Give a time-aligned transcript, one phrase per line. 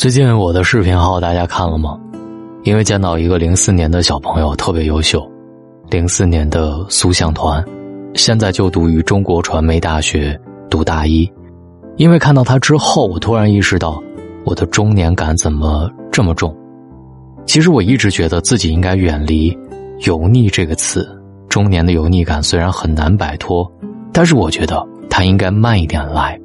[0.00, 2.00] 最近我的视频号大家看了吗？
[2.62, 5.30] 因为见到一个零四年的小朋友特别优秀，
[5.90, 7.62] 零四年的苏向团，
[8.14, 10.40] 现在就读于中国传媒大学
[10.70, 11.30] 读大一。
[11.98, 14.02] 因为看到他之后，我突然意识到
[14.42, 16.56] 我的中年感怎么这么重。
[17.44, 19.54] 其实我一直觉得自己应该远离
[20.08, 21.06] “油腻”这个词，
[21.50, 23.70] 中年的油腻感虽然很难摆脱，
[24.14, 26.40] 但是我觉得它应该慢一点来。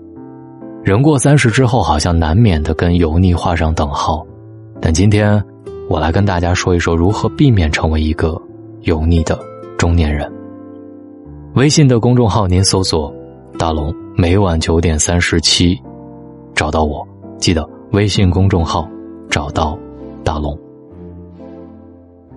[0.86, 4.24] 人过三十之后，好像难免的跟油腻画上等号。
[4.80, 5.44] 但今天，
[5.90, 8.40] 我来跟大家说一说如何避免成为一个
[8.82, 9.36] 油腻的
[9.80, 10.32] 中年人。
[11.56, 13.12] 微信的公众号您搜索
[13.58, 15.76] “大龙”，每晚九点三十七，
[16.54, 17.04] 找到我。
[17.40, 18.88] 记得微信公众号
[19.28, 19.76] 找到
[20.24, 20.56] 大龙。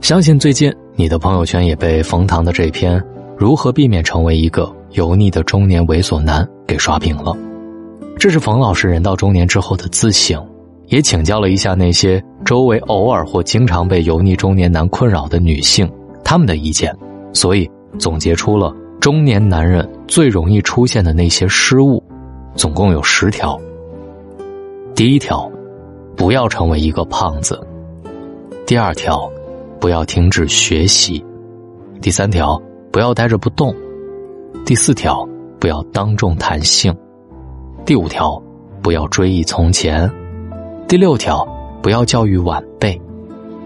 [0.00, 2.98] 相信最近你的朋友圈也被冯唐的这篇
[3.36, 7.36] 《如何避免成为一个油腻的中年猥琐男》给刷屏了。
[8.18, 10.44] 这是冯老师人到中年之后的自省，
[10.86, 15.88] 也请教了一下那些周围偶尔或经常被油腻中年男困扰的女性，
[16.24, 16.92] 他们的意见，
[17.32, 22.02] 所以总结出了中年男人最容易出现的那些失误，
[22.56, 23.56] 总共有十条。
[24.96, 25.48] 第一条，
[26.16, 27.54] 不要成为一个胖子；
[28.66, 29.30] 第二条，
[29.78, 31.22] 不要停止学习；
[32.02, 32.60] 第三条，
[32.90, 33.72] 不要呆着不动；
[34.66, 35.24] 第四条，
[35.60, 36.92] 不要当众谈性。
[37.88, 38.38] 第五条，
[38.82, 40.06] 不要追忆从前；
[40.86, 41.42] 第六条，
[41.80, 42.92] 不要教育晚辈；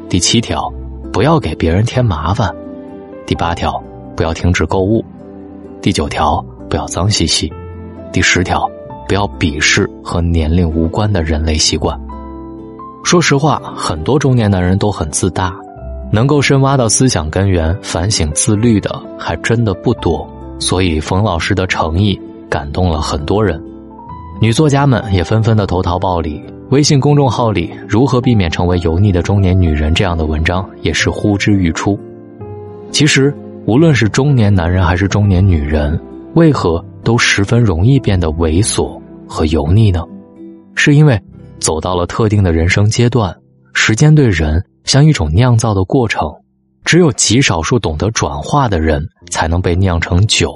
[0.08, 0.72] 第七条，
[1.12, 2.48] 不要给别人添麻烦；
[3.26, 3.82] 第八条，
[4.14, 5.04] 不要停止购物；
[5.80, 7.52] 第九条，不要脏兮兮；
[8.12, 8.64] 第十条，
[9.08, 12.00] 不要鄙视和年龄无关的人类习惯。
[13.02, 15.52] 说实话，很多中年男人都很自大，
[16.12, 20.24] 能够深挖到思想根源、反省自律的还真的不多。
[20.60, 22.16] 所以，冯老师的诚意
[22.48, 23.60] 感动了很多人。
[24.42, 31.96] 女作家们也纷纷的投桃报李，微信公众号里“如何避免成为油腻的中年女人”这样的文章也是呼之欲出。
[32.90, 33.32] 其实，
[33.66, 35.96] 无论是中年男人还是中年女人，
[36.34, 40.02] 为何都十分容易变得猥琐和油腻呢？
[40.74, 41.16] 是因为
[41.60, 43.32] 走到了特定的人生阶段，
[43.74, 46.28] 时间对人像一种酿造的过程，
[46.84, 49.00] 只有极少数懂得转化的人
[49.30, 50.50] 才能被酿成酒，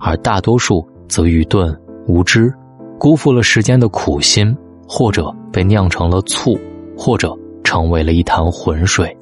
[0.00, 1.72] 而大多数则愚钝
[2.08, 2.52] 无知。
[2.98, 4.54] 辜负了时间的苦心，
[4.88, 6.58] 或者被酿成了醋，
[6.96, 9.16] 或者成为了一潭浑水。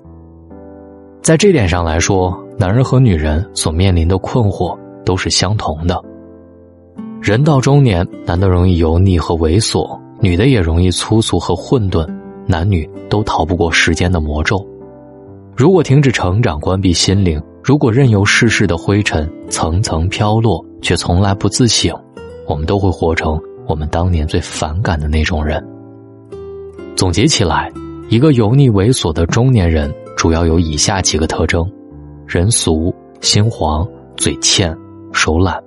[1.20, 6.02] 在这点上来说，男人和女人所面临的困惑都是相同的。
[7.20, 12.08] 人到中年，男的容易油腻和猥琐，女的也容易粗俗和混沌，
[12.46, 14.64] 男女都逃不过时间的魔咒。
[15.54, 21.94] 如果停止成长，关闭心灵；如果任由世事的灰尘层层飘落，却从来不自省，
[22.46, 23.38] 我们都会活成。
[23.66, 25.64] 我们当年最反感的那种人。
[26.94, 27.70] 总结起来，
[28.08, 31.70] 一个油腻猥琐的中年人主要有以下几个特征：
[32.26, 34.76] 人俗、心黄、嘴欠、
[35.12, 35.62] 手懒。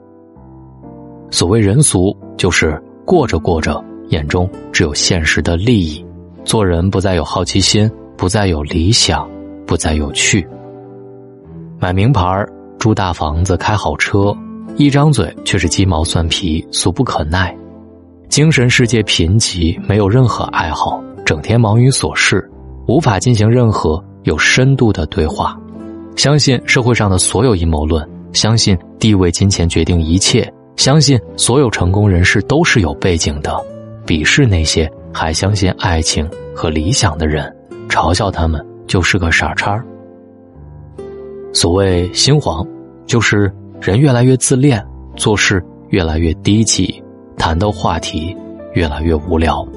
[1.29, 6.03] 所谓人俗，就是过着过着，眼中只有现实的利益，
[6.43, 9.29] 做人不再有好奇心，不再有理想，
[9.67, 10.47] 不再有趣。
[11.77, 12.43] 买名牌、
[12.79, 14.35] 住大房子、开好车，
[14.75, 17.55] 一张嘴却是鸡毛蒜皮、俗不可耐。
[18.29, 22.47] 精神世界贫瘠，没有任何爱好，整天忙于琐事，
[22.87, 25.59] 无法进行任何有深度的对话。
[26.15, 33.51] 相信社会上的所有阴谋论，相信地位金钱决定一切，相信所有成功人士都是有背景的，
[34.05, 37.51] 鄙视那些还相信爱情和理想的人，
[37.89, 39.83] 嘲笑他们就是个傻叉。
[41.51, 42.65] 所谓心黄，
[43.07, 43.51] 就是
[43.81, 44.85] 人越来越自恋，
[45.15, 46.98] 做事越来越低级。
[47.49, 48.37] 谈的话题
[48.73, 49.67] 越来越无聊，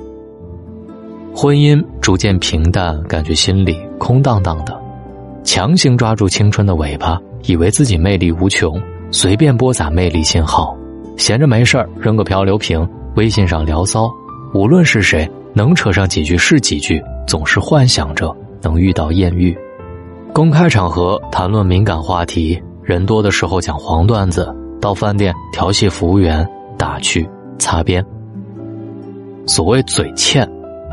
[1.34, 4.78] 婚姻逐渐平淡，感觉心里空荡荡的，
[5.42, 8.78] 强行抓住青春的尾巴，以为自己魅力无穷，
[9.10, 10.76] 随便播撒魅力信号，
[11.16, 12.86] 闲着没事儿扔个漂流瓶，
[13.16, 14.12] 微信上聊骚，
[14.52, 19.56] 无论是谁能扯上几句是几句，总是幻想着能遇到艳遇，
[20.34, 27.26] 公开场合谈论敏感话题，人多的时候讲黄段子，到饭店调戏服务员，打趣。
[27.58, 28.04] 擦边。
[29.46, 30.48] 所谓嘴欠，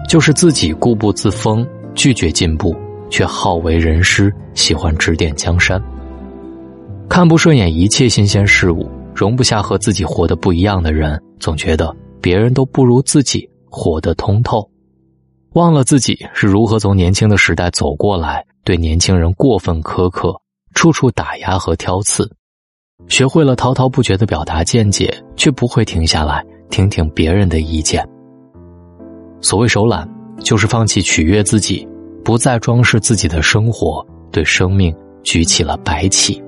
[0.08, 2.76] 就是自己固步自封，拒绝进步，
[3.10, 5.82] 却好为人师，喜欢指点江山。
[7.08, 14.68] 看不顺眼一切新鲜事物，容不下和自己活得不一样的人，总觉得别人都不如自己活得通透，
[15.54, 20.36] 忘了自己是如何从年轻的时代走过来，对年轻人过分苛刻，
[20.74, 22.30] 处处打压和挑刺，
[23.08, 26.44] 学会了滔滔不绝的表达见解，却不会停下来。
[26.70, 28.08] 听听别人的意见。
[29.42, 30.08] 所谓手懒，
[30.40, 31.88] 就是放弃取悦自己，
[32.24, 36.40] 不再装饰自己的生活，对生命举起了白旗。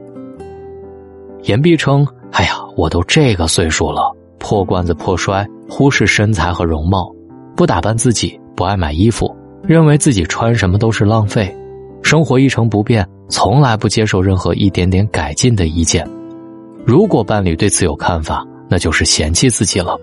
[1.45, 7.11] 言必称：“哎呀，我都这个岁数了，破罐子破摔，忽视身材和容貌，
[7.55, 11.51] 不打扮自己，不爱买衣服，认为自己穿什么都是浪费，
[12.03, 16.07] 生活一成不变，从来不接受任何一点点改进的意见。
[16.85, 19.97] 如果伴侣对此有看法，那就是嫌弃自己了。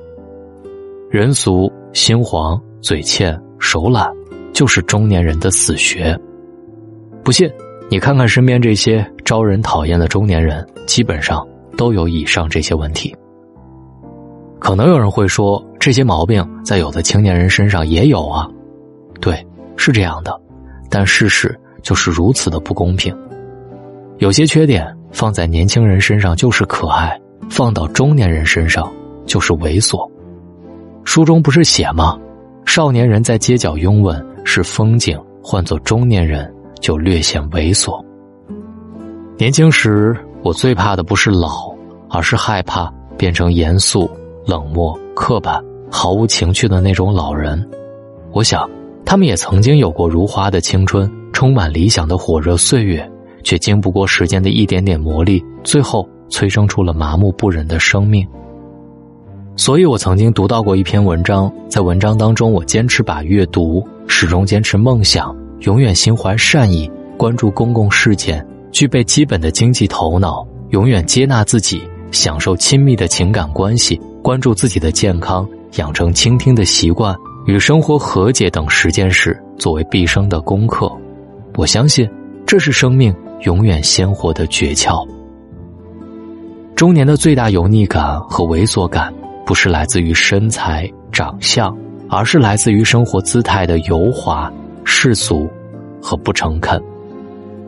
[1.10, 4.08] 人俗、心黄、嘴欠。”手懒，
[4.52, 6.16] 就是中年人的死穴。
[7.24, 7.50] 不信，
[7.90, 11.44] 你看看身边这些招人讨厌的中年人，基本上
[11.76, 13.12] 都有以上这些问题。
[14.60, 18.48] 可能有人会说，这些毛病在有的青年人身上也有啊。
[19.20, 19.44] 对，
[19.76, 20.40] 是这样的，
[20.88, 21.52] 但事实
[21.82, 23.12] 就是如此的不公平。
[24.18, 27.18] 有些缺点放在年轻人身上就是可爱，
[27.50, 28.90] 放到中年人身上
[29.26, 30.08] 就是猥琐。
[31.04, 32.18] 书中不是写吗？
[32.66, 38.04] 少年人在街角拥吻是风景，换做中年人就略显猥琐。
[39.38, 41.74] 年轻时我最怕的不是老，
[42.10, 44.10] 而是害怕变成严肃、
[44.46, 47.66] 冷漠、刻板、毫无情趣的那种老人。
[48.32, 48.68] 我想，
[49.04, 53.10] 他们也曾经有过如花的青春，充满理想的火热岁月，
[53.48, 58.28] 却经不过时间的一点点磨砺，最后催生出了麻木不仁的生命。
[59.56, 71.80] 所以我曾经读到过一篇文章，在文章当中，我坚持把阅读，始终坚持梦想，永远心怀善意，关注公共事件，具备基本的经济头脑，永远接纳自己，
[72.10, 77.16] 享受亲密的情感关系，关注自己的健康，养成倾听的习惯，
[77.46, 80.92] 与生活和解等十件事作为毕生的功课。
[81.56, 82.06] 我相信，
[82.46, 85.06] 这是生命永远鲜活的诀窍。
[86.74, 89.12] 中年的最大油腻感和猥琐感。
[89.46, 91.74] 不是来自于身材长相，
[92.10, 94.52] 而是来自于生活姿态的油滑、
[94.84, 95.48] 世俗
[96.02, 96.78] 和不诚恳。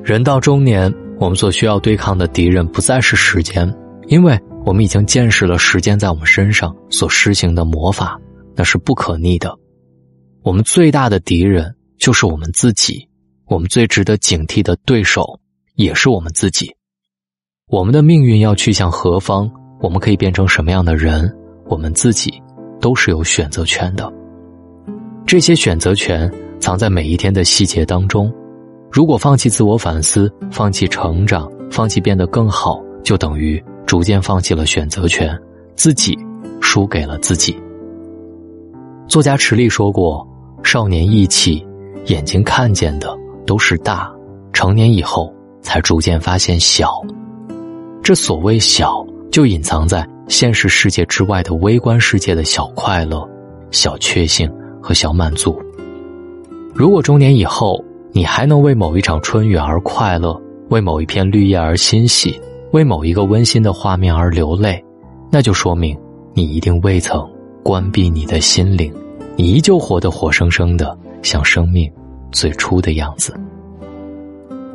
[0.05, 3.75] 人到中年，我们所需要对抗的敌人不再是时间，
[4.09, 8.21] 因为我们已经见识了时间在我们身上所施行的魔法，
[8.55, 9.57] 那是不可逆的。
[10.43, 13.09] 我们最大的敌人就是我们自己，
[13.47, 15.41] 我们最值得警惕的对手
[15.81, 16.71] 也是我们自己。
[17.71, 19.51] 我们的命运要去向何方？
[19.81, 21.35] 我们可以变成什么样的人？
[21.71, 22.31] 我们自己
[22.83, 24.13] 都是有选择权的，
[25.25, 28.31] 这些选择权藏在每一天的细节当中。
[28.93, 35.35] 如果放弃自我反思，放弃成长，放弃变得更好，就等于逐渐放弃了选择权，
[35.77, 36.15] 自己
[36.61, 37.57] 输给了自己。
[39.09, 40.29] 作家池莉说过
[40.63, 41.67] ：“少年意气，
[42.07, 43.17] 眼睛看见的
[43.47, 44.13] 都是大；
[44.53, 46.91] 成年以后，才逐渐发现小。
[48.03, 53.29] 这所谓小，就隐藏在。”现实世界之外的微观世界的小快乐、
[53.73, 54.49] 小确幸
[54.81, 55.61] 和小满足。
[56.73, 62.41] 如果中年以后你还能为某一场春雨而快乐，为某一片绿叶而欣喜，
[62.71, 64.81] 为某一个温馨的画面而流泪，
[65.33, 65.99] 那就说明
[66.33, 67.29] 你一定未曾
[67.65, 68.95] 关闭你的心灵，
[69.35, 71.91] 你依旧活得活生生的，像生命
[72.31, 73.35] 最初的样子。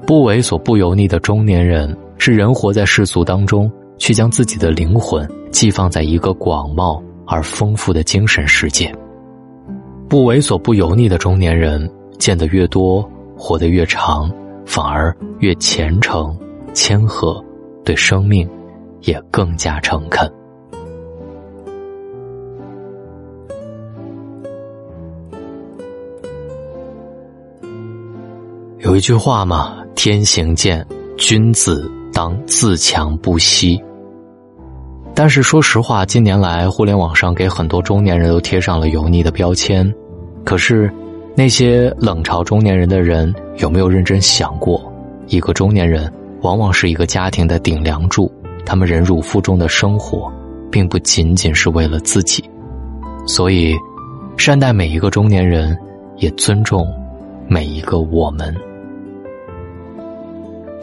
[0.06, 3.72] 不猥琐、不油腻的中年人，是人活在世俗当中。
[3.98, 8.94] 去将自己的灵魂寄放在一个广袤而丰富的精神世界。
[10.10, 11.90] 不猥琐不油腻的中年人，
[12.20, 14.30] 见得越多，活得越长，
[14.66, 16.38] 反而越虔诚、
[16.74, 17.42] 谦和，
[17.86, 18.46] 对生命
[19.04, 20.30] 也更加诚恳。
[28.80, 30.86] 有一句话嘛，天行健，
[31.18, 31.92] 君子。
[32.14, 33.78] 当自强不息。
[35.14, 39.94] 但是说实话，近年来互联网上给很多中年人都贴上了油腻的标签。
[40.46, 40.90] 可是，
[41.36, 44.90] 那些冷嘲中年人的人有没有认真想过，
[45.28, 46.10] 一个中年人
[46.40, 48.32] 往往是一个家庭的顶梁柱，
[48.66, 50.32] 他们忍辱负重的生活，
[50.72, 52.42] 并不仅仅是为了自己。
[53.28, 53.76] 所以，
[54.38, 55.78] 善待每一个中年人，
[56.16, 56.88] 也尊重
[57.46, 58.56] 每一个我们。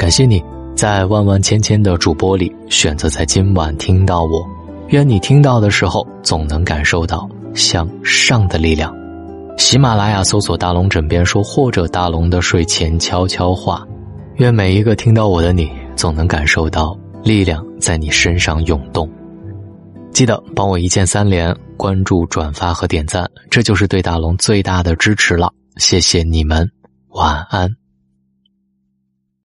[0.02, 0.42] 感谢你。
[0.74, 4.44] 在万万千千的主播里，选择在今晚听到我。
[4.88, 8.92] 愿你听到的时候，总能感受到向上的力量。
[9.56, 13.86] 喜马拉雅搜索“大龙枕边说”或者“大龙的睡前悄悄话”。
[14.38, 19.08] 愿每一个听到我的你，总能感受到力量在你身上涌动。
[20.12, 25.52] 记得帮我一键三连，关注、转发和点赞，这就是对大龙最大的支持了。
[25.76, 26.68] 谢谢你们，
[27.10, 27.81] 晚安。